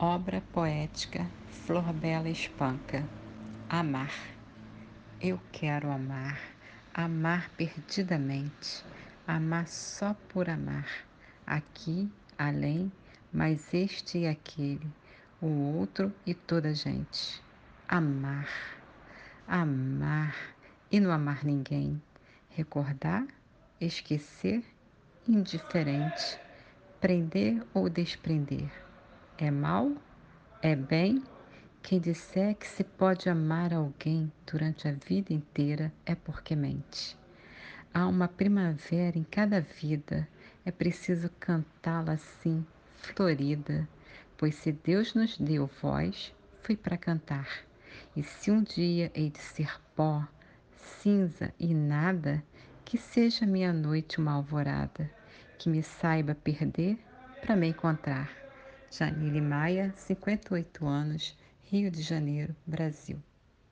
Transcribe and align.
Obra 0.00 0.40
poética 0.52 1.26
Flor 1.48 1.92
Bela 1.92 2.28
Espanca. 2.28 3.04
Amar. 3.68 4.12
Eu 5.20 5.40
quero 5.50 5.90
amar, 5.90 6.38
amar 6.94 7.50
perdidamente, 7.56 8.84
amar 9.26 9.66
só 9.66 10.14
por 10.28 10.48
amar, 10.48 10.88
aqui, 11.44 12.08
além, 12.38 12.92
mas 13.32 13.74
este 13.74 14.18
e 14.18 14.28
aquele, 14.28 14.86
o 15.42 15.48
outro 15.48 16.14
e 16.24 16.32
toda 16.32 16.68
a 16.68 16.74
gente. 16.74 17.42
Amar, 17.88 18.48
amar 19.48 20.36
e 20.92 21.00
não 21.00 21.10
amar 21.10 21.44
ninguém, 21.44 22.00
recordar, 22.50 23.26
esquecer, 23.80 24.62
indiferente, 25.26 26.38
prender 27.00 27.66
ou 27.74 27.88
desprender 27.88 28.70
é 29.38 29.52
mal? 29.52 29.92
É 30.60 30.74
bem? 30.74 31.22
Quem 31.80 32.00
disser 32.00 32.56
que 32.56 32.66
se 32.66 32.82
pode 32.82 33.28
amar 33.28 33.72
alguém 33.72 34.32
durante 34.44 34.88
a 34.88 34.92
vida 34.92 35.32
inteira 35.32 35.92
é 36.04 36.14
porque 36.16 36.56
mente. 36.56 37.16
Há 37.94 38.06
uma 38.08 38.26
primavera 38.26 39.16
em 39.16 39.22
cada 39.22 39.60
vida, 39.60 40.28
é 40.64 40.72
preciso 40.72 41.30
cantá-la 41.38 42.14
assim, 42.14 42.66
florida, 42.96 43.88
pois 44.36 44.56
se 44.56 44.72
Deus 44.72 45.14
nos 45.14 45.38
deu 45.38 45.70
voz, 45.80 46.34
foi 46.60 46.76
para 46.76 46.98
cantar. 46.98 47.48
E 48.16 48.24
se 48.24 48.50
um 48.50 48.62
dia 48.62 49.10
hei 49.14 49.30
de 49.30 49.38
ser 49.38 49.80
pó, 49.94 50.26
cinza 51.00 51.54
e 51.60 51.72
nada, 51.72 52.42
que 52.84 52.98
seja 52.98 53.46
minha 53.46 53.72
noite 53.72 54.18
uma 54.18 54.32
alvorada, 54.32 55.08
que 55.58 55.68
me 55.68 55.82
saiba 55.82 56.34
perder 56.34 56.98
para 57.40 57.54
me 57.54 57.68
encontrar. 57.68 58.47
Janine 58.90 59.40
Maia, 59.40 59.92
58 59.96 60.86
anos, 60.86 61.36
Rio 61.70 61.90
de 61.90 62.02
Janeiro, 62.02 62.56
Brasil. 62.66 63.22